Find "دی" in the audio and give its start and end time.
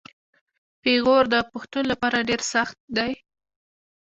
2.97-3.11